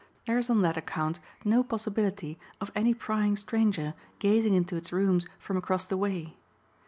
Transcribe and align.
There 0.25 0.39
is 0.39 0.49
on 0.49 0.63
that 0.63 0.77
account 0.77 1.19
no 1.45 1.63
possibility 1.63 2.39
of 2.59 2.71
any 2.73 2.91
prying 2.91 3.35
stranger 3.35 3.93
gazing 4.17 4.55
into 4.55 4.75
its 4.75 4.91
rooms 4.91 5.27
from 5.37 5.57
across 5.57 5.85
the 5.85 5.95
way. 5.95 6.37